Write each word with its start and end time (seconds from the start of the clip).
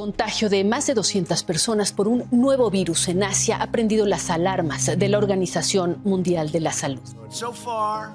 contagio 0.00 0.48
de 0.48 0.64
más 0.64 0.86
de 0.86 0.94
200 0.94 1.42
personas 1.42 1.92
por 1.92 2.08
un 2.08 2.24
nuevo 2.30 2.70
virus 2.70 3.06
en 3.08 3.22
Asia 3.22 3.58
ha 3.60 3.66
prendido 3.66 4.06
las 4.06 4.30
alarmas 4.30 4.86
de 4.86 5.08
la 5.10 5.18
Organización 5.18 6.00
Mundial 6.04 6.50
de 6.50 6.60
la 6.60 6.72
Salud. 6.72 7.02
So 7.28 7.52
far, 7.52 8.14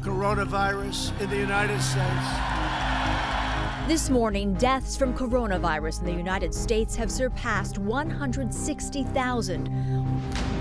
coronavirus 0.00 1.12
United 1.36 1.78
States. 1.78 2.85
This 3.86 4.10
morning, 4.10 4.54
deaths 4.54 4.96
from 4.96 5.14
coronavirus 5.14 6.00
in 6.00 6.06
the 6.06 6.12
United 6.12 6.52
States 6.52 6.96
have 6.96 7.08
surpassed 7.08 7.78
160,000. 7.78 9.70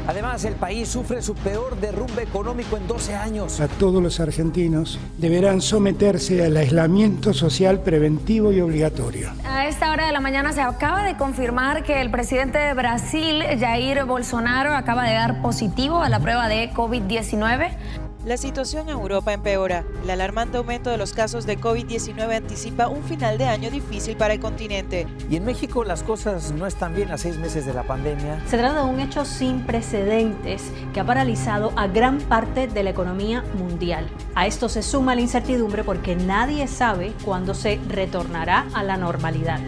Además, 0.07 0.45
el 0.45 0.53
país 0.53 0.89
sufre 0.89 1.23
su 1.23 1.33
peor 1.33 1.75
derrumbe 1.79 2.21
económico 2.21 2.77
en 2.77 2.85
12 2.88 3.16
años. 3.16 3.59
A 3.61 3.67
todos 3.67 4.03
los 4.03 4.19
argentinos 4.19 4.99
deberán 5.17 5.61
someterse 5.61 6.45
al 6.45 6.55
aislamiento 6.55 7.33
social 7.33 7.80
preventivo 7.80 8.52
y 8.52 8.61
obligatorio. 8.61 9.31
A 9.44 9.66
esta 9.66 9.89
hora 9.91 10.05
de 10.05 10.11
la 10.11 10.19
mañana 10.19 10.53
se 10.53 10.61
acaba 10.61 11.03
de 11.03 11.17
confirmar 11.17 11.83
que 11.83 12.02
el 12.02 12.11
presidente 12.11 12.59
de 12.59 12.75
Brasil, 12.75 13.41
Jair 13.59 14.05
Bolsonaro, 14.05 14.75
acaba 14.75 15.03
de 15.03 15.16
dar 15.16 15.41
positivo 15.41 15.99
a 16.03 16.09
la 16.09 16.19
prueba 16.19 16.47
de 16.47 16.71
COVID-19. 16.73 17.71
La 18.25 18.38
situación 18.38 18.89
en 18.89 18.95
Europa 18.95 19.34
empeora. 19.34 19.84
El 20.03 20.09
alarmante 20.09 20.57
aumento 20.57 20.89
de 20.89 20.97
los 20.97 21.13
casos 21.13 21.45
de 21.45 21.59
COVID-19 21.59 22.35
anticipa 22.35 22.88
un 22.88 23.03
final 23.03 23.38
de 23.38 23.45
año 23.45 23.70
difícil 23.70 24.17
para 24.17 24.33
el 24.33 24.39
continente. 24.39 25.05
Y 25.29 25.35
en 25.35 25.45
México 25.45 25.83
las 25.83 26.02
cosas 26.02 26.52
no 26.52 26.66
están 26.66 26.95
bien 26.95 27.11
a 27.11 27.19
seis 27.19 27.38
meses 27.38 27.67
de 27.67 27.75
la 27.75 27.83
pandemia. 27.83 28.41
Se 28.47 28.57
trata 28.57 28.83
de 28.83 28.89
un 28.89 28.99
hecho 28.99 29.25
sin 29.25 29.63
precedentes 29.67 30.63
que 30.91 30.99
ha 30.99 31.05
paralizado 31.05 31.71
a 31.75 31.85
gran 31.85 32.17
parte 32.17 32.67
de 32.67 32.81
la 32.81 32.89
economía 32.89 33.43
mundial. 33.59 34.09
A 34.33 34.47
esto 34.47 34.69
se 34.69 34.81
suma 34.81 35.13
la 35.13 35.22
incertidumbre 35.22 35.83
porque 35.83 36.16
nadie 36.16 36.67
sabe 36.67 37.13
cuándo 37.23 37.53
se 37.53 37.80
retornará 37.88 38.66
a 38.73 38.81
la 38.81 38.97
normalidad. 38.97 39.59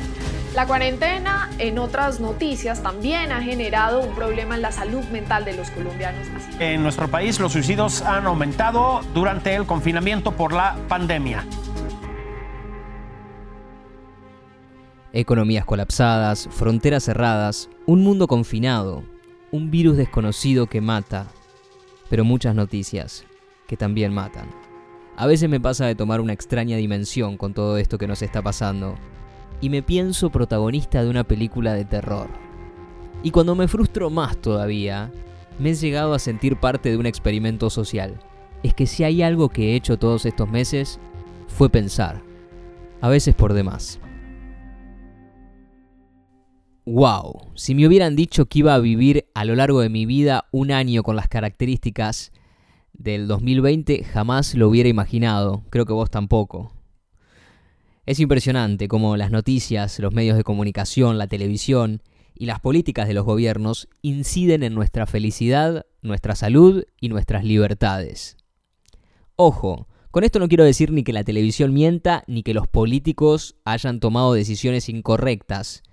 La 0.56 0.66
cuarentena, 0.66 1.50
en 1.60 1.78
otras 1.78 2.20
noticias, 2.20 2.82
también 2.82 3.32
ha 3.32 3.42
generado 3.42 4.02
un 4.02 4.16
problema 4.16 4.56
en 4.56 4.62
la 4.64 4.72
salud 4.72 5.04
mental 5.12 5.46
de 5.46 5.56
los 5.56 5.70
colombianos. 5.70 6.26
En 6.60 6.82
nuestro 6.82 7.08
país 7.08 7.40
los 7.40 7.52
suicidios 7.52 8.02
han 8.02 8.26
aumentado 8.26 9.02
durante 9.14 9.54
el 9.54 9.66
confinamiento 9.66 10.32
por 10.32 10.54
la 10.54 10.76
pandemia. 10.88 11.46
Economías 15.14 15.66
colapsadas, 15.66 16.50
fronteras 16.52 17.04
cerradas, 17.04 17.70
un 17.86 18.04
mundo 18.04 18.28
confinado, 18.28 19.04
un 19.52 19.70
virus 19.70 19.96
desconocido 19.98 20.68
que 20.68 20.82
mata, 20.82 21.28
pero 22.10 22.24
muchas 22.24 22.56
noticias 22.56 23.26
que 23.68 23.78
también 23.78 24.14
matan. 24.14 24.48
A 25.18 25.28
veces 25.28 25.50
me 25.50 25.60
pasa 25.60 25.86
de 25.86 25.96
tomar 25.96 26.20
una 26.20 26.34
extraña 26.34 26.78
dimensión 26.78 27.38
con 27.38 27.54
todo 27.54 27.78
esto 27.78 27.98
que 27.98 28.08
nos 28.08 28.22
está 28.22 28.42
pasando 28.42 28.96
y 29.62 29.70
me 29.70 29.82
pienso 29.82 30.30
protagonista 30.30 31.04
de 31.04 31.10
una 31.10 31.24
película 31.24 31.74
de 31.74 31.86
terror. 31.86 32.30
Y 33.24 33.32
cuando 33.32 33.56
me 33.56 33.68
frustro 33.68 34.10
más 34.10 34.38
todavía, 34.38 35.12
me 35.60 35.72
he 35.72 35.76
llegado 35.76 36.14
a 36.14 36.20
sentir 36.20 36.58
parte 36.58 36.90
de 36.90 36.98
un 36.98 37.06
experimento 37.06 37.70
social. 37.70 38.20
Es 38.64 38.74
que 38.74 38.86
si 38.86 39.04
hay 39.04 39.22
algo 39.22 39.50
que 39.50 39.72
he 39.72 39.76
hecho 39.76 39.98
todos 39.98 40.26
estos 40.26 40.50
meses, 40.50 41.00
fue 41.48 41.70
pensar. 41.70 42.22
A 43.02 43.10
veces 43.10 43.36
por 43.36 43.54
demás. 43.54 44.00
¡Wow! 46.86 47.52
Si 47.56 47.76
me 47.76 47.86
hubieran 47.86 48.16
dicho 48.16 48.46
que 48.46 48.60
iba 48.60 48.74
a 48.74 48.80
vivir 48.80 49.26
a 49.34 49.44
lo 49.46 49.56
largo 49.56 49.82
de 49.82 49.90
mi 49.90 50.06
vida 50.06 50.46
un 50.52 50.72
año 50.72 51.04
con 51.04 51.16
las 51.16 51.28
características 51.28 52.32
del 52.94 53.28
2020, 53.28 54.04
jamás 54.06 54.56
lo 54.56 54.70
hubiera 54.70 54.88
imaginado. 54.88 55.64
Creo 55.70 55.86
que 55.86 55.94
vos 55.94 56.10
tampoco. 56.10 56.77
Es 58.08 58.22
impresionante 58.22 58.88
cómo 58.88 59.18
las 59.18 59.32
noticias, 59.32 60.00
los 60.00 60.14
medios 60.14 60.38
de 60.38 60.46
comunicación, 60.46 61.18
la 61.18 61.28
televisión 61.28 62.02
y 62.34 62.46
las 62.46 62.62
políticas 62.62 63.06
de 63.06 63.14
los 63.14 63.26
gobiernos 63.26 63.90
inciden 64.02 64.64
en 64.64 64.74
nuestra 64.74 65.06
felicidad, 65.06 65.86
nuestra 66.02 66.34
salud 66.34 66.86
y 67.02 67.10
nuestras 67.10 67.44
libertades. 67.44 68.38
Ojo, 69.36 69.90
con 70.10 70.24
esto 70.24 70.40
no 70.40 70.48
quiero 70.48 70.64
decir 70.64 70.94
ni 70.94 71.04
que 71.04 71.12
la 71.12 71.26
televisión 71.26 71.74
mienta 71.74 72.24
ni 72.28 72.44
que 72.44 72.54
los 72.54 72.70
políticos 72.70 73.58
hayan 73.66 74.00
tomado 74.00 74.34
decisiones 74.34 74.88
incorrectas. 74.88 75.84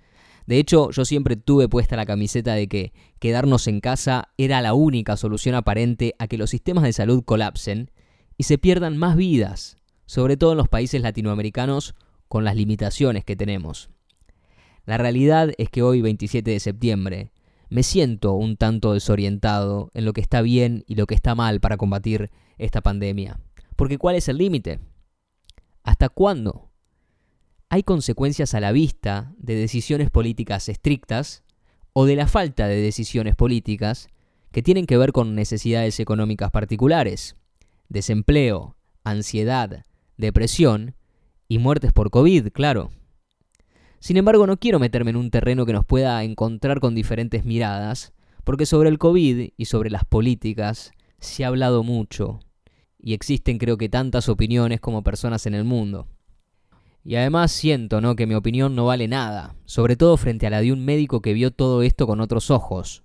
De 0.47 0.57
hecho, 0.57 0.91
yo 0.91 1.03
siempre 1.03 1.35
tuve 1.35 1.67
puesta 1.67 1.97
la 1.97 2.05
camiseta 2.05 2.53
de 2.53 2.69
que 2.69 2.93
quedarnos 3.19 3.67
en 3.67 3.81
casa 3.81 4.29
era 4.37 4.61
la 4.61 4.73
única 4.73 5.17
solución 5.17 5.53
aparente 5.53 6.15
a 6.17 6.27
que 6.27 6.37
los 6.37 6.51
sistemas 6.51 6.85
de 6.85 6.93
salud 6.93 7.25
colapsen 7.25 7.91
y 8.37 8.43
se 8.43 8.57
pierdan 8.57 8.95
más 8.95 9.17
vidas, 9.17 9.75
sobre 10.05 10.37
todo 10.37 10.53
en 10.53 10.57
los 10.59 10.69
países 10.69 11.01
latinoamericanos 11.01 11.93
con 12.35 12.43
las 12.43 12.57
limitaciones 12.57 13.23
que 13.23 13.37
tenemos. 13.37 13.89
La 14.83 14.97
realidad 14.97 15.53
es 15.57 15.69
que 15.69 15.83
hoy, 15.83 16.01
27 16.01 16.51
de 16.51 16.59
septiembre, 16.59 17.31
me 17.69 17.81
siento 17.81 18.33
un 18.33 18.57
tanto 18.57 18.91
desorientado 18.91 19.89
en 19.93 20.03
lo 20.03 20.11
que 20.11 20.19
está 20.19 20.41
bien 20.41 20.83
y 20.85 20.95
lo 20.95 21.07
que 21.07 21.15
está 21.15 21.33
mal 21.33 21.61
para 21.61 21.77
combatir 21.77 22.31
esta 22.57 22.81
pandemia. 22.81 23.39
Porque 23.77 23.97
¿cuál 23.97 24.17
es 24.17 24.27
el 24.27 24.37
límite? 24.37 24.81
¿Hasta 25.81 26.09
cuándo? 26.09 26.73
Hay 27.69 27.83
consecuencias 27.83 28.53
a 28.53 28.59
la 28.59 28.73
vista 28.73 29.33
de 29.37 29.55
decisiones 29.55 30.09
políticas 30.09 30.67
estrictas 30.67 31.45
o 31.93 32.03
de 32.03 32.17
la 32.17 32.27
falta 32.27 32.67
de 32.67 32.81
decisiones 32.81 33.37
políticas 33.37 34.09
que 34.51 34.61
tienen 34.61 34.87
que 34.87 34.97
ver 34.97 35.13
con 35.13 35.35
necesidades 35.35 36.01
económicas 36.01 36.51
particulares, 36.51 37.37
desempleo, 37.87 38.75
ansiedad, 39.05 39.85
depresión 40.17 40.95
y 41.47 41.59
muertes 41.59 41.93
por 41.93 42.09
COVID, 42.09 42.49
claro. 42.51 42.91
Sin 43.99 44.17
embargo, 44.17 44.45
no 44.45 44.57
quiero 44.57 44.79
meterme 44.79 45.11
en 45.11 45.17
un 45.17 45.31
terreno 45.31 45.65
que 45.65 45.73
nos 45.73 45.85
pueda 45.85 46.23
encontrar 46.23 46.79
con 46.79 46.93
diferentes 46.93 47.45
miradas, 47.45 48.13
porque 48.43 48.65
sobre 48.65 48.89
el 48.89 48.97
COVID 48.97 49.49
y 49.57 49.65
sobre 49.65 49.89
las 49.89 50.05
políticas 50.05 50.91
se 51.19 51.43
ha 51.43 51.47
hablado 51.47 51.83
mucho, 51.83 52.39
y 52.99 53.13
existen 53.13 53.57
creo 53.57 53.77
que 53.77 53.89
tantas 53.89 54.29
opiniones 54.29 54.79
como 54.79 55.03
personas 55.03 55.45
en 55.45 55.55
el 55.55 55.63
mundo. 55.63 56.07
Y 57.03 57.15
además 57.15 57.51
siento, 57.51 58.01
¿no?, 58.01 58.15
que 58.15 58.27
mi 58.27 58.35
opinión 58.35 58.75
no 58.75 58.85
vale 58.85 59.07
nada, 59.07 59.55
sobre 59.65 59.95
todo 59.95 60.17
frente 60.17 60.47
a 60.47 60.49
la 60.49 60.61
de 60.61 60.71
un 60.71 60.83
médico 60.83 61.21
que 61.21 61.33
vio 61.33 61.51
todo 61.51 61.83
esto 61.83 62.07
con 62.07 62.19
otros 62.19 62.51
ojos, 62.51 63.03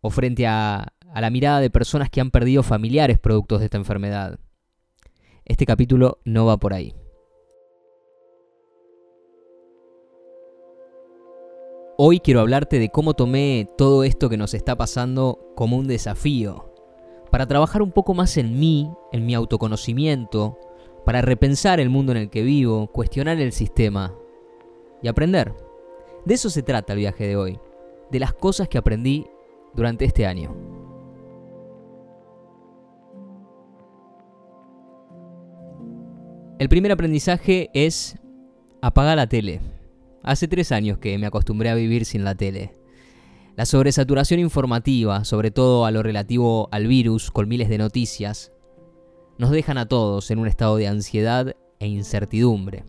o 0.00 0.10
frente 0.10 0.46
a, 0.46 0.92
a 1.12 1.20
la 1.20 1.30
mirada 1.30 1.60
de 1.60 1.70
personas 1.70 2.08
que 2.10 2.20
han 2.20 2.30
perdido 2.30 2.62
familiares 2.62 3.18
productos 3.18 3.60
de 3.60 3.66
esta 3.66 3.78
enfermedad. 3.78 4.38
Este 5.44 5.66
capítulo 5.66 6.20
no 6.24 6.46
va 6.46 6.56
por 6.56 6.72
ahí. 6.72 6.94
Hoy 12.02 12.18
quiero 12.18 12.40
hablarte 12.40 12.78
de 12.78 12.88
cómo 12.88 13.12
tomé 13.12 13.68
todo 13.76 14.04
esto 14.04 14.30
que 14.30 14.38
nos 14.38 14.54
está 14.54 14.74
pasando 14.74 15.52
como 15.54 15.76
un 15.76 15.86
desafío, 15.86 16.72
para 17.30 17.46
trabajar 17.46 17.82
un 17.82 17.92
poco 17.92 18.14
más 18.14 18.38
en 18.38 18.58
mí, 18.58 18.90
en 19.12 19.26
mi 19.26 19.34
autoconocimiento, 19.34 20.58
para 21.04 21.20
repensar 21.20 21.78
el 21.78 21.90
mundo 21.90 22.12
en 22.12 22.16
el 22.16 22.30
que 22.30 22.42
vivo, 22.42 22.86
cuestionar 22.86 23.38
el 23.38 23.52
sistema 23.52 24.14
y 25.02 25.08
aprender. 25.08 25.52
De 26.24 26.32
eso 26.32 26.48
se 26.48 26.62
trata 26.62 26.94
el 26.94 27.00
viaje 27.00 27.26
de 27.26 27.36
hoy, 27.36 27.60
de 28.10 28.18
las 28.18 28.32
cosas 28.32 28.66
que 28.66 28.78
aprendí 28.78 29.26
durante 29.74 30.06
este 30.06 30.24
año. 30.24 30.56
El 36.58 36.70
primer 36.70 36.92
aprendizaje 36.92 37.68
es 37.74 38.16
apagar 38.80 39.18
la 39.18 39.26
tele. 39.26 39.60
Hace 40.22 40.48
tres 40.48 40.70
años 40.72 40.98
que 40.98 41.16
me 41.18 41.26
acostumbré 41.26 41.70
a 41.70 41.74
vivir 41.74 42.04
sin 42.04 42.24
la 42.24 42.34
tele. 42.34 42.76
La 43.56 43.66
sobresaturación 43.66 44.40
informativa, 44.40 45.24
sobre 45.24 45.50
todo 45.50 45.86
a 45.86 45.90
lo 45.90 46.02
relativo 46.02 46.68
al 46.72 46.86
virus, 46.86 47.30
con 47.30 47.48
miles 47.48 47.68
de 47.68 47.78
noticias, 47.78 48.52
nos 49.38 49.50
dejan 49.50 49.78
a 49.78 49.86
todos 49.86 50.30
en 50.30 50.38
un 50.38 50.46
estado 50.46 50.76
de 50.76 50.88
ansiedad 50.88 51.56
e 51.78 51.86
incertidumbre. 51.86 52.84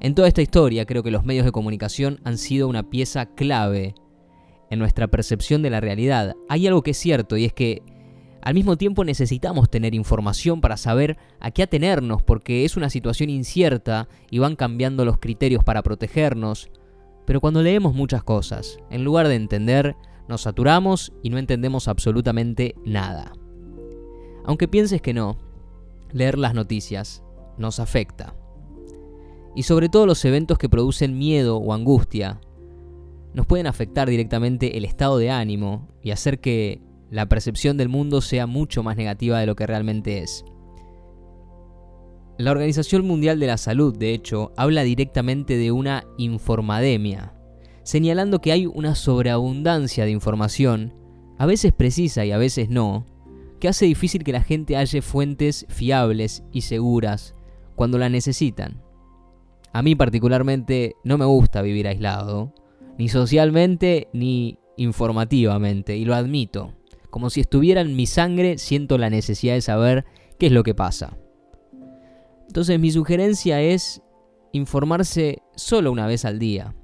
En 0.00 0.14
toda 0.14 0.28
esta 0.28 0.42
historia 0.42 0.84
creo 0.84 1.02
que 1.02 1.10
los 1.10 1.24
medios 1.24 1.44
de 1.44 1.52
comunicación 1.52 2.20
han 2.24 2.36
sido 2.36 2.68
una 2.68 2.90
pieza 2.90 3.26
clave 3.26 3.94
en 4.70 4.78
nuestra 4.78 5.08
percepción 5.08 5.62
de 5.62 5.70
la 5.70 5.80
realidad. 5.80 6.34
Hay 6.48 6.66
algo 6.66 6.82
que 6.82 6.90
es 6.92 6.98
cierto 6.98 7.36
y 7.36 7.44
es 7.44 7.52
que 7.52 7.82
al 8.42 8.54
mismo 8.54 8.76
tiempo 8.76 9.04
necesitamos 9.04 9.70
tener 9.70 9.94
información 9.94 10.60
para 10.60 10.76
saber 10.76 11.16
a 11.38 11.52
qué 11.52 11.62
atenernos 11.62 12.24
porque 12.24 12.64
es 12.64 12.76
una 12.76 12.90
situación 12.90 13.30
incierta 13.30 14.08
y 14.30 14.40
van 14.40 14.56
cambiando 14.56 15.04
los 15.04 15.18
criterios 15.18 15.62
para 15.62 15.82
protegernos. 15.82 16.68
Pero 17.24 17.40
cuando 17.40 17.62
leemos 17.62 17.94
muchas 17.94 18.24
cosas, 18.24 18.78
en 18.90 19.04
lugar 19.04 19.28
de 19.28 19.36
entender, 19.36 19.94
nos 20.28 20.42
saturamos 20.42 21.12
y 21.22 21.30
no 21.30 21.38
entendemos 21.38 21.86
absolutamente 21.86 22.74
nada. 22.84 23.32
Aunque 24.44 24.66
pienses 24.66 25.00
que 25.00 25.14
no, 25.14 25.38
leer 26.10 26.36
las 26.36 26.52
noticias 26.52 27.22
nos 27.58 27.78
afecta. 27.78 28.34
Y 29.54 29.62
sobre 29.62 29.88
todo 29.88 30.04
los 30.04 30.24
eventos 30.24 30.58
que 30.58 30.68
producen 30.68 31.16
miedo 31.16 31.58
o 31.58 31.72
angustia, 31.72 32.40
nos 33.34 33.46
pueden 33.46 33.68
afectar 33.68 34.10
directamente 34.10 34.76
el 34.76 34.84
estado 34.84 35.18
de 35.18 35.30
ánimo 35.30 35.88
y 36.02 36.10
hacer 36.10 36.40
que 36.40 36.80
la 37.12 37.28
percepción 37.28 37.76
del 37.76 37.90
mundo 37.90 38.22
sea 38.22 38.46
mucho 38.46 38.82
más 38.82 38.96
negativa 38.96 39.38
de 39.38 39.44
lo 39.44 39.54
que 39.54 39.66
realmente 39.66 40.22
es. 40.22 40.46
La 42.38 42.50
Organización 42.50 43.06
Mundial 43.06 43.38
de 43.38 43.48
la 43.48 43.58
Salud, 43.58 43.94
de 43.94 44.14
hecho, 44.14 44.52
habla 44.56 44.82
directamente 44.82 45.58
de 45.58 45.72
una 45.72 46.04
informademia, 46.16 47.34
señalando 47.82 48.40
que 48.40 48.50
hay 48.50 48.64
una 48.64 48.94
sobreabundancia 48.94 50.06
de 50.06 50.10
información, 50.10 50.94
a 51.36 51.44
veces 51.44 51.74
precisa 51.74 52.24
y 52.24 52.32
a 52.32 52.38
veces 52.38 52.70
no, 52.70 53.06
que 53.60 53.68
hace 53.68 53.84
difícil 53.84 54.24
que 54.24 54.32
la 54.32 54.42
gente 54.42 54.76
halle 54.76 55.02
fuentes 55.02 55.66
fiables 55.68 56.42
y 56.50 56.62
seguras 56.62 57.34
cuando 57.74 57.98
la 57.98 58.08
necesitan. 58.08 58.82
A 59.74 59.82
mí 59.82 59.94
particularmente 59.94 60.96
no 61.04 61.18
me 61.18 61.26
gusta 61.26 61.60
vivir 61.60 61.86
aislado, 61.86 62.54
ni 62.98 63.10
socialmente 63.10 64.08
ni 64.14 64.58
informativamente, 64.78 65.98
y 65.98 66.06
lo 66.06 66.14
admito. 66.14 66.72
Como 67.12 67.28
si 67.28 67.42
estuviera 67.42 67.82
en 67.82 67.94
mi 67.94 68.06
sangre, 68.06 68.56
siento 68.56 68.96
la 68.96 69.10
necesidad 69.10 69.52
de 69.52 69.60
saber 69.60 70.06
qué 70.38 70.46
es 70.46 70.52
lo 70.52 70.62
que 70.62 70.74
pasa. 70.74 71.18
Entonces 72.48 72.80
mi 72.80 72.90
sugerencia 72.90 73.60
es 73.60 74.00
informarse 74.52 75.42
solo 75.54 75.92
una 75.92 76.06
vez 76.06 76.24
al 76.24 76.38
día. 76.38 76.74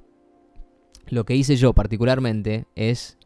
Lo 1.08 1.24
que 1.24 1.34
hice 1.34 1.56
yo 1.56 1.72
particularmente 1.72 2.66
es 2.74 3.16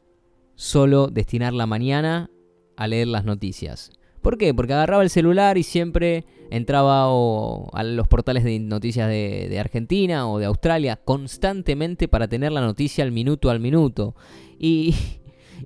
solo 0.55 1.09
destinar 1.09 1.55
la 1.55 1.67
mañana 1.67 2.31
a 2.77 2.87
leer 2.87 3.09
las 3.09 3.25
noticias. 3.25 3.91
¿Por 4.21 4.39
qué? 4.39 4.55
Porque 4.55 4.75
agarraba 4.75 5.03
el 5.03 5.11
celular 5.11 5.59
y 5.59 5.65
siempre 5.65 6.25
entraba 6.53 7.07
a 7.07 7.83
los 7.83 8.07
portales 8.07 8.45
de 8.45 8.61
noticias 8.61 9.09
de, 9.09 9.59
Argentina 9.59 10.31
o 10.31 10.39
de 10.39 10.47
Australia 10.47 11.01
constantemente 11.05 12.07
para 12.07 12.29
tener 12.29 12.53
la 12.53 12.61
noticia 12.61 13.03
al 13.03 13.11
minuto 13.11 13.51
al 13.51 13.59
minuto. 13.59 14.15
Y, 14.57 14.95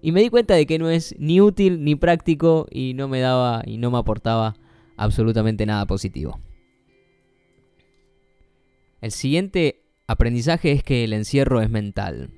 y 0.02 0.12
me 0.12 0.20
di 0.20 0.28
cuenta 0.28 0.54
de 0.54 0.66
que 0.66 0.78
no 0.78 0.88
es 0.90 1.14
ni 1.18 1.40
útil 1.40 1.84
ni 1.84 1.94
práctico 1.94 2.66
y 2.70 2.94
no 2.94 3.08
me 3.08 3.20
daba 3.20 3.62
y 3.66 3.78
no 3.78 3.90
me 3.90 3.98
aportaba 3.98 4.56
absolutamente 4.96 5.66
nada 5.66 5.86
positivo. 5.86 6.40
El 9.00 9.12
siguiente 9.12 9.82
aprendizaje 10.06 10.72
es 10.72 10.82
que 10.82 11.04
el 11.04 11.12
encierro 11.12 11.60
es 11.60 11.70
mental. 11.70 12.30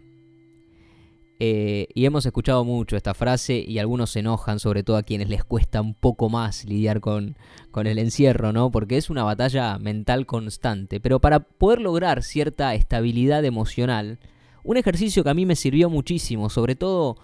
Eh, 1.41 1.87
y 1.95 2.05
hemos 2.05 2.27
escuchado 2.27 2.65
mucho 2.65 2.97
esta 2.97 3.15
frase 3.15 3.65
y 3.67 3.79
algunos 3.79 4.11
se 4.11 4.21
enojan, 4.21 4.59
sobre 4.59 4.83
todo 4.83 4.97
a 4.97 5.05
quienes 5.05 5.29
les 5.29 5.45
cuesta 5.45 5.81
un 5.81 5.95
poco 5.95 6.29
más 6.29 6.65
lidiar 6.65 7.01
con, 7.01 7.37
con 7.71 7.87
el 7.87 8.01
encierro, 8.01 8.53
¿no? 8.53 8.73
Porque 8.73 8.97
es 8.97 9.09
una 9.09 9.23
batalla 9.23 9.79
mental 9.79 10.27
constante. 10.27 10.99
Pero 10.99 11.21
para 11.21 11.41
poder 11.41 11.81
lograr 11.81 12.25
cierta 12.25 12.75
estabilidad 12.75 13.45
emocional, 13.45 14.19
un 14.65 14.77
ejercicio 14.77 15.23
que 15.23 15.31
a 15.31 15.35
mí 15.35 15.47
me 15.47 15.55
sirvió 15.55 15.89
muchísimo, 15.89 16.51
sobre 16.51 16.75
todo 16.75 17.17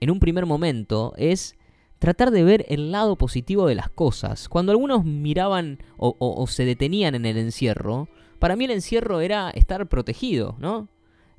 en 0.00 0.10
un 0.10 0.20
primer 0.20 0.46
momento, 0.46 1.14
es 1.16 1.56
tratar 1.98 2.30
de 2.30 2.42
ver 2.42 2.64
el 2.68 2.90
lado 2.90 3.16
positivo 3.16 3.66
de 3.66 3.74
las 3.74 3.90
cosas. 3.90 4.48
Cuando 4.48 4.72
algunos 4.72 5.04
miraban 5.04 5.78
o, 5.98 6.46
se 6.48 6.64
detenían 6.64 7.14
en 7.14 7.26
el 7.26 7.36
encierro, 7.36 8.08
para 8.38 8.56
mí 8.56 8.64
el 8.64 8.70
encierro 8.70 9.20
era 9.20 9.50
estar 9.50 9.86
protegido, 9.88 10.56
¿no? 10.58 10.88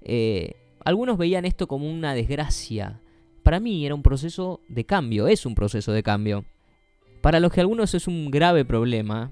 Eh, 0.02 0.56
algunos 0.86 1.18
veían 1.18 1.46
esto 1.46 1.68
como 1.68 1.90
una 1.90 2.14
desgracia. 2.14 3.02
Para 3.44 3.60
mí 3.60 3.86
era 3.86 3.96
un 3.96 4.04
proceso 4.04 4.62
de 4.68 4.86
cambio, 4.86 5.28
es 5.28 5.48
un 5.48 5.56
proceso 5.56 5.92
de 5.92 6.04
cambio. 6.04 6.46
Para 7.22 7.40
los 7.40 7.52
que 7.52 7.62
algunos 7.62 7.96
es 7.96 8.08
un 8.08 8.30
grave 8.30 8.64
problema, 8.64 9.32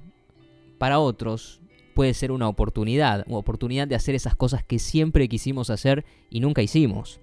para 0.79 0.99
otros 0.99 1.61
puede 1.93 2.15
ser 2.15 2.31
una 2.31 2.47
oportunidad, 2.47 3.23
una 3.27 3.37
oportunidad 3.37 3.87
de 3.87 3.95
hacer 3.95 4.15
esas 4.15 4.35
cosas 4.35 4.63
que 4.63 4.79
siempre 4.79 5.27
quisimos 5.27 5.69
hacer 5.69 6.05
y 6.31 6.39
nunca 6.39 6.63
hicimos. 6.63 7.19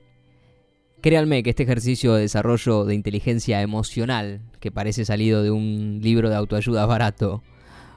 Créanme 1.06 1.44
que 1.44 1.50
este 1.50 1.62
ejercicio 1.62 2.14
de 2.14 2.22
desarrollo 2.22 2.84
de 2.84 2.96
inteligencia 2.96 3.62
emocional, 3.62 4.40
que 4.58 4.72
parece 4.72 5.04
salido 5.04 5.44
de 5.44 5.52
un 5.52 6.00
libro 6.02 6.30
de 6.30 6.34
autoayuda 6.34 6.84
barato, 6.84 7.44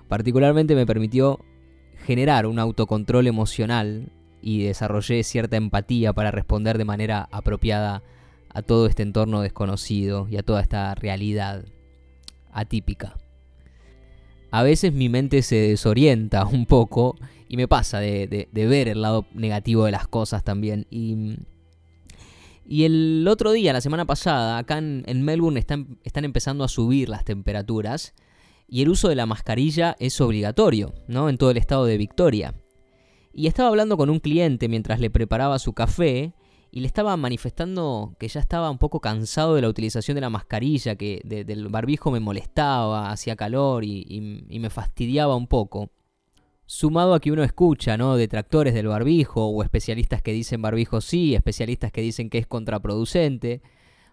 particularmente 0.08 0.76
me 0.76 0.86
permitió 0.86 1.40
generar 2.06 2.46
un 2.46 2.60
autocontrol 2.60 3.26
emocional 3.26 4.12
y 4.44 4.62
desarrollé 4.62 5.24
cierta 5.24 5.58
empatía 5.58 6.14
para 6.14 6.30
responder 6.30 6.78
de 6.78 6.86
manera 6.86 7.28
apropiada 7.32 8.04
a 8.50 8.62
todo 8.62 8.86
este 8.86 9.02
entorno 9.02 9.42
desconocido 9.42 10.28
y 10.30 10.38
a 10.38 10.44
toda 10.44 10.62
esta 10.62 10.94
realidad 10.94 11.66
atípica. 12.52 13.18
A 14.52 14.62
veces 14.62 14.94
mi 14.94 15.10
mente 15.10 15.42
se 15.42 15.56
desorienta 15.56 16.46
un 16.46 16.68
poco 16.68 17.16
y 17.48 17.58
me 17.58 17.68
pasa 17.68 18.00
de, 18.00 18.48
ver 18.54 18.88
el 18.88 19.02
lado 19.02 19.26
negativo 19.34 19.86
de 19.86 19.94
las 19.94 20.08
cosas 20.08 20.44
también. 20.44 20.86
Y, 20.92 21.40
y 22.72 22.84
el 22.84 23.28
otro 23.28 23.52
día, 23.52 23.74
la 23.74 23.82
semana 23.82 24.06
pasada, 24.06 24.60
acá 24.60 24.78
en, 24.78 25.24
Melbourne 25.24 25.60
están, 25.60 25.98
empezando 26.04 26.64
a 26.64 26.68
subir 26.68 27.10
las 27.10 27.26
temperaturas 27.26 28.14
y 28.68 28.84
el 28.84 28.90
uso 28.90 29.10
de 29.10 29.16
la 29.16 29.26
mascarilla 29.26 29.96
es 30.00 30.22
obligatorio, 30.22 30.94
¿no? 31.08 31.30
En 31.30 31.40
todo 31.40 31.50
el 31.50 31.58
estado 31.58 31.86
de 31.86 31.98
Victoria. 31.98 32.54
Y 33.34 33.48
estaba 33.48 33.70
hablando 33.70 33.98
con 33.98 34.12
un 34.12 34.20
cliente 34.20 34.68
mientras 34.68 35.00
le 35.00 35.10
preparaba 35.10 35.58
su 35.58 35.74
café 35.74 36.36
y 36.70 36.82
le 36.82 36.86
estaba 36.86 37.18
manifestando 37.18 38.16
que 38.20 38.28
ya 38.28 38.40
estaba 38.40 38.70
un 38.70 38.78
poco 38.78 39.00
cansado 39.00 39.56
de 39.56 39.64
la 39.64 39.70
utilización 39.70 40.14
de 40.14 40.22
la 40.22 40.30
mascarilla, 40.30 40.96
que 40.96 41.22
del 41.26 41.70
barbijo 41.70 42.12
me 42.12 42.20
molestaba, 42.20 43.10
hacía 43.10 43.36
calor 43.36 43.84
y, 43.84 44.48
me 44.48 44.70
fastidiaba 44.70 45.36
un 45.36 45.48
poco. 45.48 45.90
Sumado 46.72 47.16
a 47.16 47.20
que 47.20 47.32
uno 47.32 47.44
escucha, 47.44 47.98
¿no? 47.98 48.16
Detractores 48.16 48.76
del 48.76 48.90
barbijo 48.90 49.44
o 49.48 49.64
especialistas 49.64 50.22
que 50.22 50.34
dicen 50.34 50.62
barbijo 50.62 51.02
sí, 51.02 51.34
especialistas 51.34 51.92
que 51.92 52.02
dicen 52.02 52.30
que 52.30 52.38
es 52.38 52.46
contraproducente. 52.46 53.64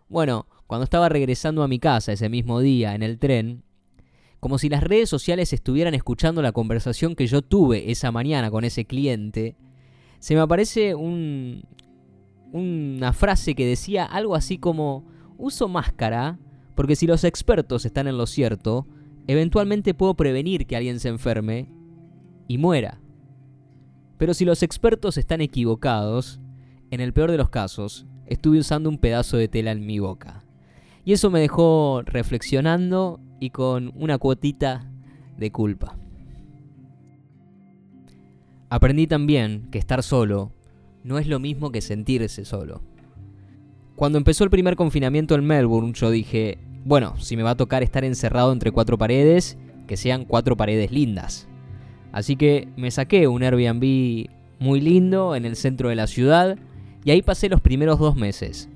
Bueno, 0.09 0.47
cuando 0.67 0.85
estaba 0.85 1.11
regresando 1.11 1.63
a 1.63 1.69
mi 1.69 1.79
casa 1.79 2.13
ese 2.13 2.31
mismo 2.31 2.61
día 2.61 2.95
en 2.95 3.03
el 3.03 3.19
tren, 3.19 3.63
como 4.41 4.57
si 4.57 4.71
las 4.71 4.83
redes 4.83 5.11
sociales 5.11 5.53
estuvieran 5.53 5.93
escuchando 5.93 6.41
la 6.41 6.53
conversación 6.53 7.15
que 7.15 7.27
yo 7.27 7.43
tuve 7.43 7.91
esa 7.91 8.11
mañana 8.11 8.51
con 8.51 8.65
ese 8.65 8.87
cliente, 8.87 9.55
se 10.19 10.35
me 10.35 10.41
aparece 10.41 10.95
un, 10.95 11.63
una 12.53 13.13
frase 13.13 13.55
que 13.55 13.67
decía 13.67 14.07
algo 14.07 14.35
así 14.35 14.57
como, 14.57 15.05
uso 15.37 15.69
máscara 15.69 16.39
porque 16.75 16.97
si 16.97 17.07
los 17.07 17.23
expertos 17.25 17.85
están 17.85 18.09
en 18.09 18.17
lo 18.17 18.27
cierto, 18.27 18.87
eventualmente 19.27 19.93
puedo 19.93 20.15
prevenir 20.15 20.67
que 20.67 20.77
alguien 20.77 21.01
se 21.01 21.11
enferme 21.11 21.76
y 22.49 22.59
muera. 22.59 23.01
Pero 24.19 24.35
si 24.35 24.45
los 24.45 24.63
expertos 24.63 25.19
están 25.19 25.41
equivocados, 25.41 26.41
en 26.91 27.01
el 27.01 27.13
peor 27.13 27.31
de 27.31 27.39
los 27.39 27.51
casos, 27.51 28.07
estuve 28.27 28.59
usando 28.59 28.89
un 28.89 28.99
pedazo 28.99 29.37
de 29.37 29.49
tela 29.49 29.73
en 29.73 29.85
mi 29.85 29.99
boca. 29.99 30.45
Y 31.05 31.13
eso 31.13 31.31
me 31.31 31.41
dejó 31.41 32.03
reflexionando 32.05 33.21
y 33.41 33.51
con 33.51 33.93
una 33.95 34.19
cuotita 34.19 34.91
de 35.37 35.53
culpa. 35.53 35.97
Aprendí 38.69 39.07
también 39.07 39.69
que 39.71 39.79
estar 39.79 40.03
solo 40.03 40.53
no 41.05 41.19
es 41.19 41.29
lo 41.29 41.39
mismo 41.39 41.71
que 41.71 41.81
sentirse 41.81 42.45
solo. 42.45 42.83
Cuando 43.95 44.19
empezó 44.19 44.43
el 44.43 44.51
primer 44.51 44.75
confinamiento 44.75 45.37
en 45.37 45.47
Melbourne, 45.47 45.93
yo 45.95 46.11
dije, 46.11 46.59
bueno, 46.85 47.15
si 47.19 47.37
me 47.37 47.45
va 47.45 47.51
a 47.51 47.57
tocar 47.57 47.85
estar 47.85 48.05
encerrado 48.05 48.53
entre 48.53 48.73
cuatro 48.73 48.99
paredes, 48.99 49.57
que 49.87 49.97
sean 49.97 50.25
cuatro 50.25 50.57
paredes 50.57 50.91
lindas. 50.91 51.49
Así 52.17 52.37
que 52.37 52.67
me 52.79 52.91
saqué 52.91 53.29
un 53.29 53.43
Airbnb 53.43 54.31
muy 54.59 54.81
lindo 54.81 55.37
en 55.37 55.45
el 55.45 55.55
centro 55.55 55.91
de 55.91 55.97
la 55.97 56.07
ciudad 56.07 56.57
y 57.05 57.11
ahí 57.11 57.21
pasé 57.21 57.51
los 57.51 57.61
primeros 57.61 57.99
dos 57.99 58.17
meses. 58.17 58.71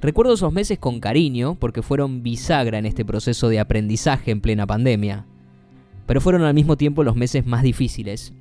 Recuerdo 0.00 0.32
esos 0.32 0.52
meses 0.52 0.80
con 0.80 0.98
cariño 0.98 1.54
porque 1.54 1.82
fueron 1.82 2.24
bisagra 2.24 2.78
en 2.78 2.86
este 2.86 3.04
proceso 3.04 3.48
de 3.48 3.60
aprendizaje 3.60 4.32
en 4.32 4.40
plena 4.40 4.66
pandemia, 4.66 5.26
pero 6.06 6.20
fueron 6.20 6.42
al 6.42 6.54
mismo 6.54 6.76
tiempo 6.76 7.04
los 7.04 7.14
meses 7.14 7.46
más 7.46 7.62
difíciles, 7.62 8.32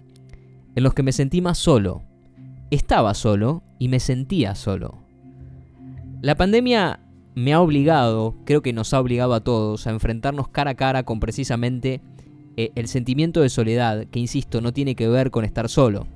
en 0.73 0.83
los 0.83 0.95
que 0.95 1.03
me 1.03 1.11
sentí 1.11 1.39
más 1.39 1.59
solo. 1.59 2.01
Estaba 2.71 3.13
solo 3.13 3.61
y 3.77 3.89
me 3.89 3.99
sentía 3.99 4.55
solo. 4.55 5.03
La 6.23 6.33
pandemia 6.33 6.99
me 7.35 7.53
ha 7.53 7.61
obligado, 7.61 8.33
creo 8.45 8.63
que 8.63 8.73
nos 8.73 8.91
ha 8.95 9.01
obligado 9.01 9.35
a 9.35 9.43
todos, 9.43 9.85
a 9.85 9.91
enfrentarnos 9.91 10.47
cara 10.47 10.71
a 10.71 10.75
cara 10.75 11.03
con 11.03 11.19
precisamente 11.19 12.01
eh, 12.57 12.71
el 12.75 12.87
sentimiento 12.87 13.41
de 13.41 13.49
soledad, 13.49 14.05
que 14.07 14.19
insisto, 14.19 14.61
no 14.61 14.73
tiene 14.73 14.95
que 14.95 15.07
ver 15.07 15.31
con 15.31 15.45
estar 15.45 15.69
solo. 15.69 16.07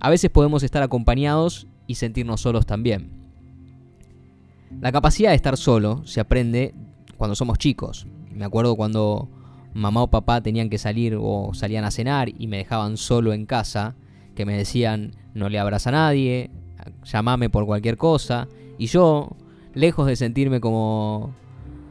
A 0.00 0.10
veces 0.10 0.30
podemos 0.30 0.62
estar 0.62 0.82
acompañados 0.82 1.66
y 1.86 1.96
sentirnos 1.96 2.40
solos 2.40 2.66
también. 2.66 3.10
La 4.80 4.92
capacidad 4.92 5.30
de 5.30 5.36
estar 5.36 5.56
solo 5.56 6.02
se 6.04 6.20
aprende 6.20 6.74
cuando 7.16 7.34
somos 7.34 7.58
chicos. 7.58 8.06
Me 8.32 8.44
acuerdo 8.44 8.76
cuando 8.76 9.28
mamá 9.74 10.02
o 10.02 10.10
papá 10.10 10.40
tenían 10.40 10.70
que 10.70 10.78
salir 10.78 11.16
o 11.18 11.50
salían 11.54 11.84
a 11.84 11.90
cenar 11.90 12.28
y 12.28 12.46
me 12.46 12.58
dejaban 12.58 12.96
solo 12.96 13.32
en 13.32 13.46
casa, 13.46 13.96
que 14.34 14.46
me 14.46 14.56
decían 14.56 15.12
no 15.34 15.48
le 15.48 15.58
abras 15.58 15.86
a 15.86 15.90
nadie, 15.90 16.50
llamame 17.04 17.50
por 17.50 17.66
cualquier 17.66 17.96
cosa. 17.96 18.48
Y 18.76 18.86
yo, 18.86 19.36
lejos 19.74 20.06
de 20.06 20.16
sentirme 20.16 20.60
como 20.60 21.34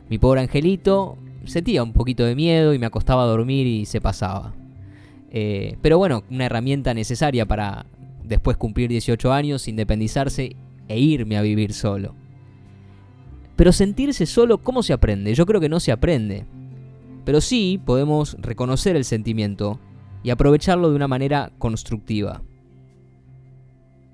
mi 0.10 0.18
pobre 0.18 0.42
angelito, 0.42 1.18
sentía 1.48 1.84
un 1.84 1.94
poquito 1.94 2.24
de 2.24 2.36
miedo 2.36 2.74
y 2.74 2.80
me 2.80 2.86
acostaba 2.86 3.24
a 3.24 3.28
dormir 3.28 3.66
y 3.68 3.86
se 3.86 4.02
pasaba. 4.02 4.54
Eh, 5.30 5.78
pero 5.82 5.98
bueno, 5.98 6.24
una 6.30 6.46
herramienta 6.46 6.94
necesaria 6.94 7.46
para 7.46 7.86
después 8.24 8.58
cumplir 8.58 8.90
18 8.90 9.32
años, 9.32 9.68
independizarse 9.68 10.56
e 10.88 11.00
irme 11.00 11.38
a 11.38 11.42
vivir 11.42 11.74
solo. 11.74 12.16
Pero 13.56 13.72
sentirse 13.72 14.26
solo, 14.26 14.60
¿cómo 14.60 14.84
se 14.84 14.94
aprende? 14.94 15.34
Yo 15.34 15.46
creo 15.46 15.60
que 15.60 15.70
no 15.70 15.80
se 15.80 15.92
aprende. 15.92 16.46
Pero 17.26 17.42
sí 17.42 17.82
podemos 17.84 18.38
reconocer 18.40 18.96
el 18.96 19.04
sentimiento 19.04 19.80
y 20.24 20.30
aprovecharlo 20.30 20.90
de 20.90 20.96
una 20.96 21.08
manera 21.08 21.52
constructiva. 21.58 22.44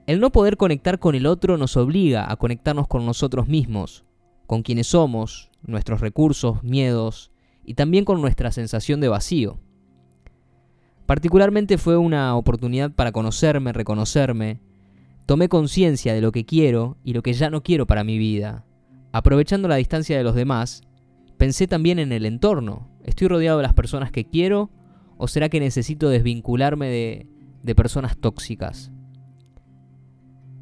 El 0.05 0.19
no 0.19 0.31
poder 0.31 0.57
conectar 0.57 0.99
con 0.99 1.15
el 1.15 1.25
otro 1.25 1.57
nos 1.57 1.77
obliga 1.77 2.31
a 2.31 2.35
conectarnos 2.35 2.87
con 2.87 3.05
nosotros 3.05 3.47
mismos, 3.47 4.03
con 4.47 4.63
quienes 4.63 4.87
somos, 4.87 5.49
nuestros 5.65 6.01
recursos, 6.01 6.63
miedos 6.63 7.31
y 7.65 7.75
también 7.75 8.05
con 8.05 8.21
nuestra 8.21 8.51
sensación 8.51 8.99
de 8.99 9.07
vacío. 9.07 9.59
Particularmente 11.05 11.77
fue 11.77 11.97
una 11.97 12.35
oportunidad 12.35 12.91
para 12.91 13.11
conocerme, 13.11 13.73
reconocerme, 13.73 14.59
tomé 15.25 15.49
conciencia 15.49 16.13
de 16.13 16.21
lo 16.21 16.31
que 16.31 16.45
quiero 16.45 16.97
y 17.03 17.13
lo 17.13 17.21
que 17.21 17.33
ya 17.33 17.49
no 17.49 17.61
quiero 17.61 17.85
para 17.85 18.03
mi 18.03 18.17
vida. 18.17 18.65
Aprovechando 19.11 19.67
la 19.67 19.75
distancia 19.75 20.17
de 20.17 20.23
los 20.23 20.35
demás, 20.35 20.81
pensé 21.37 21.67
también 21.67 21.99
en 21.99 22.11
el 22.11 22.25
entorno. 22.25 22.89
¿Estoy 23.03 23.27
rodeado 23.27 23.57
de 23.57 23.63
las 23.63 23.73
personas 23.73 24.11
que 24.11 24.25
quiero 24.25 24.69
o 25.17 25.27
será 25.27 25.49
que 25.49 25.59
necesito 25.59 26.09
desvincularme 26.09 26.87
de, 26.87 27.27
de 27.61 27.75
personas 27.75 28.17
tóxicas? 28.17 28.91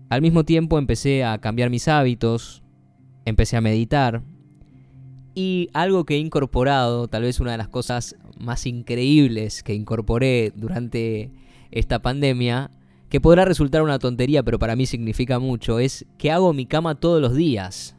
Al 0.09 0.21
mismo 0.21 0.43
tiempo 0.43 0.77
empecé 0.77 1.23
a 1.23 1.37
cambiar 1.37 1.69
mis 1.69 1.87
hábitos, 1.87 2.60
empecé 3.25 3.57
a 3.57 3.61
meditar 3.61 4.23
y 5.33 5.69
algo 5.73 6.05
que 6.05 6.15
he 6.15 6.19
incorporado, 6.19 7.07
tal 7.07 7.23
vez 7.23 7.39
una 7.39 7.51
de 7.51 7.57
las 7.57 7.69
cosas 7.69 8.15
más 8.37 8.65
increíbles 8.65 9.63
que 9.63 9.73
incorporé 9.73 10.51
durante 10.55 11.31
esta 11.71 12.01
pandemia, 12.01 12.71
que 13.09 13.21
podrá 13.21 13.45
resultar 13.45 13.81
una 13.81 13.99
tontería, 13.99 14.43
pero 14.43 14.59
para 14.59 14.75
mí 14.75 14.85
significa 14.85 15.39
mucho, 15.39 15.79
es 15.79 16.05
que 16.17 16.31
hago 16.31 16.53
mi 16.53 16.65
cama 16.65 16.95
todos 16.95 17.21
los 17.21 17.35
días. 17.35 17.95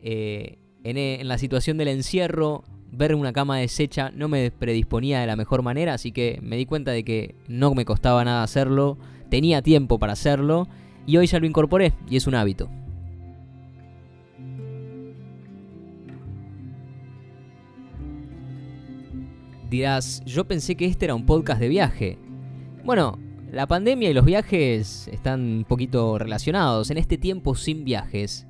Eh, 0.00 0.58
en, 0.84 0.98
en 0.98 1.26
la 1.26 1.38
situación 1.38 1.78
del 1.78 1.88
encierro, 1.88 2.64
ver 2.92 3.14
una 3.14 3.32
cama 3.32 3.58
deshecha 3.58 4.10
no 4.10 4.28
me 4.28 4.50
predisponía 4.50 5.20
de 5.20 5.26
la 5.26 5.36
mejor 5.36 5.62
manera, 5.62 5.94
así 5.94 6.12
que 6.12 6.38
me 6.42 6.56
di 6.56 6.66
cuenta 6.66 6.92
de 6.92 7.04
que 7.04 7.34
no 7.48 7.74
me 7.74 7.84
costaba 7.84 8.24
nada 8.24 8.44
hacerlo, 8.44 8.98
tenía 9.30 9.62
tiempo 9.62 9.98
para 9.98 10.12
hacerlo 10.12 10.68
y 11.06 11.16
hoy 11.16 11.26
ya 11.26 11.40
lo 11.40 11.46
incorporé 11.46 11.92
y 12.08 12.16
es 12.16 12.26
un 12.26 12.36
hábito. 12.36 12.68
Dirás, 19.74 20.22
yo 20.24 20.44
pensé 20.44 20.76
que 20.76 20.86
este 20.86 21.06
era 21.06 21.16
un 21.16 21.26
podcast 21.26 21.58
de 21.58 21.66
viaje. 21.66 22.16
Bueno, 22.84 23.18
la 23.50 23.66
pandemia 23.66 24.08
y 24.08 24.14
los 24.14 24.24
viajes 24.24 25.08
están 25.08 25.40
un 25.40 25.64
poquito 25.64 26.16
relacionados. 26.16 26.92
En 26.92 26.96
este 26.96 27.18
tiempo 27.18 27.56
sin 27.56 27.84
viajes, 27.84 28.46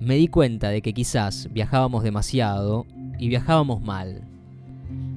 me 0.00 0.16
di 0.16 0.28
cuenta 0.28 0.68
de 0.68 0.82
que 0.82 0.92
quizás 0.92 1.48
viajábamos 1.50 2.04
demasiado 2.04 2.84
y 3.18 3.28
viajábamos 3.28 3.80
mal. 3.80 4.28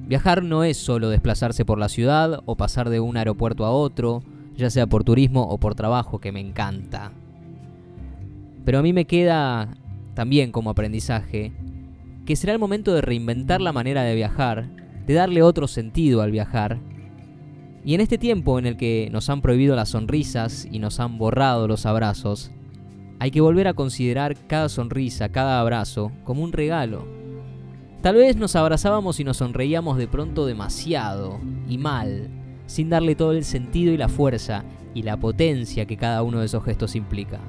Viajar 0.06 0.42
no 0.42 0.64
es 0.64 0.78
solo 0.78 1.10
desplazarse 1.10 1.66
por 1.66 1.78
la 1.78 1.90
ciudad 1.90 2.40
o 2.46 2.56
pasar 2.56 2.88
de 2.88 3.00
un 3.00 3.18
aeropuerto 3.18 3.66
a 3.66 3.70
otro, 3.70 4.22
ya 4.56 4.70
sea 4.70 4.86
por 4.86 5.04
turismo 5.04 5.42
o 5.42 5.58
por 5.58 5.74
trabajo, 5.74 6.20
que 6.20 6.32
me 6.32 6.40
encanta. 6.40 7.12
Pero 8.64 8.78
a 8.78 8.82
mí 8.82 8.94
me 8.94 9.04
queda 9.04 9.76
también 10.14 10.52
como 10.52 10.70
aprendizaje 10.70 11.52
que 12.28 12.36
será 12.36 12.52
el 12.52 12.58
momento 12.58 12.92
de 12.92 13.00
reinventar 13.00 13.62
la 13.62 13.72
manera 13.72 14.02
de 14.02 14.14
viajar, 14.14 14.68
de 15.06 15.14
darle 15.14 15.42
otro 15.42 15.66
sentido 15.66 16.20
al 16.20 16.30
viajar. 16.30 16.78
Y 17.86 17.94
en 17.94 18.02
este 18.02 18.18
tiempo 18.18 18.58
en 18.58 18.66
el 18.66 18.76
que 18.76 19.08
nos 19.10 19.30
han 19.30 19.40
prohibido 19.40 19.74
las 19.74 19.88
sonrisas 19.88 20.68
y 20.70 20.78
nos 20.78 21.00
han 21.00 21.16
borrado 21.16 21.66
los 21.66 21.86
abrazos, 21.86 22.50
hay 23.18 23.30
que 23.30 23.40
volver 23.40 23.66
a 23.66 23.72
considerar 23.72 24.36
cada 24.46 24.68
sonrisa, 24.68 25.30
cada 25.30 25.58
abrazo, 25.58 26.12
como 26.24 26.42
un 26.42 26.52
regalo. 26.52 27.06
Tal 28.02 28.16
vez 28.16 28.36
nos 28.36 28.56
abrazábamos 28.56 29.18
y 29.20 29.24
nos 29.24 29.38
sonreíamos 29.38 29.96
de 29.96 30.06
pronto 30.06 30.44
demasiado 30.44 31.40
y 31.66 31.78
mal, 31.78 32.28
sin 32.66 32.90
darle 32.90 33.14
todo 33.14 33.32
el 33.32 33.44
sentido 33.44 33.90
y 33.94 33.96
la 33.96 34.10
fuerza 34.10 34.66
y 34.92 35.02
la 35.02 35.16
potencia 35.16 35.86
que 35.86 35.96
cada 35.96 36.22
uno 36.22 36.40
de 36.40 36.44
esos 36.44 36.62
gestos 36.62 36.94
implica. 36.94 37.40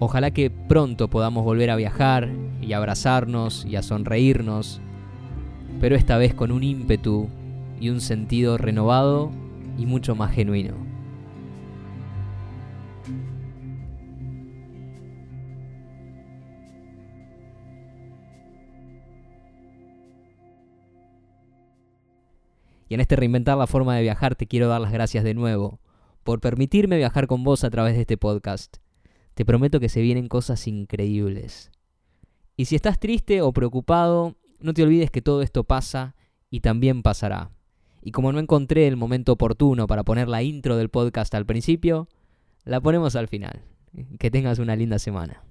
Ojalá 0.00 0.30
que 0.30 0.50
pronto 0.50 1.08
podamos 1.08 1.44
volver 1.44 1.70
a 1.70 1.76
viajar 1.76 2.28
y 2.62 2.72
abrazarnos 2.72 3.64
y 3.64 3.74
a 3.74 3.82
sonreírnos, 3.82 4.80
pero 5.80 5.96
esta 5.96 6.16
vez 6.18 6.34
con 6.34 6.52
un 6.52 6.62
ímpetu 6.62 7.28
y 7.80 7.90
un 7.90 8.00
sentido 8.00 8.58
renovado 8.58 9.32
y 9.76 9.86
mucho 9.86 10.14
más 10.14 10.32
genuino. 10.32 10.74
Y 22.88 22.94
en 22.94 23.00
este 23.00 23.16
reinventar 23.16 23.58
la 23.58 23.66
forma 23.66 23.96
de 23.96 24.02
viajar 24.02 24.36
te 24.36 24.46
quiero 24.46 24.68
dar 24.68 24.80
las 24.80 24.92
gracias 24.92 25.24
de 25.24 25.34
nuevo 25.34 25.80
por 26.22 26.40
permitirme 26.40 26.96
viajar 26.96 27.26
con 27.26 27.42
vos 27.42 27.64
a 27.64 27.70
través 27.70 27.94
de 27.94 28.02
este 28.02 28.16
podcast. 28.16 28.78
Te 29.38 29.44
prometo 29.44 29.78
que 29.78 29.88
se 29.88 30.00
vienen 30.00 30.26
cosas 30.26 30.66
increíbles. 30.66 31.70
Y 32.56 32.64
si 32.64 32.74
estás 32.74 32.98
triste 32.98 33.40
o 33.40 33.52
preocupado, 33.52 34.34
no 34.58 34.74
te 34.74 34.82
olvides 34.82 35.12
que 35.12 35.22
todo 35.22 35.42
esto 35.42 35.62
pasa 35.62 36.16
y 36.50 36.58
también 36.58 37.04
pasará. 37.04 37.52
Y 38.02 38.10
como 38.10 38.32
no 38.32 38.40
encontré 38.40 38.88
el 38.88 38.96
momento 38.96 39.34
oportuno 39.34 39.86
para 39.86 40.02
poner 40.02 40.26
la 40.26 40.42
intro 40.42 40.76
del 40.76 40.88
podcast 40.88 41.32
al 41.36 41.46
principio, 41.46 42.08
la 42.64 42.80
ponemos 42.80 43.14
al 43.14 43.28
final. 43.28 43.62
Que 44.18 44.28
tengas 44.32 44.58
una 44.58 44.74
linda 44.74 44.98
semana. 44.98 45.44